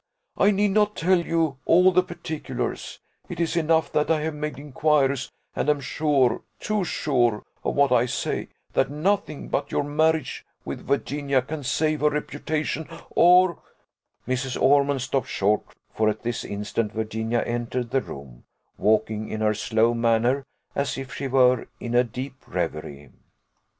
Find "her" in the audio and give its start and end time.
11.99-12.09, 19.41-19.53